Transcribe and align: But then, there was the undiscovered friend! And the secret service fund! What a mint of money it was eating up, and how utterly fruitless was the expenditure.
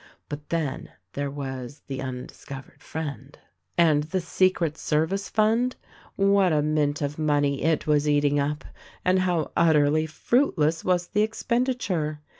But 0.29 0.49
then, 0.49 0.89
there 1.13 1.29
was 1.29 1.83
the 1.85 2.01
undiscovered 2.01 2.81
friend! 2.81 3.37
And 3.77 4.05
the 4.05 4.19
secret 4.19 4.75
service 4.75 5.29
fund! 5.29 5.75
What 6.15 6.51
a 6.51 6.63
mint 6.63 7.03
of 7.03 7.19
money 7.19 7.61
it 7.63 7.85
was 7.85 8.09
eating 8.09 8.39
up, 8.39 8.65
and 9.05 9.19
how 9.19 9.51
utterly 9.55 10.07
fruitless 10.07 10.83
was 10.83 11.09
the 11.09 11.21
expenditure. 11.21 12.21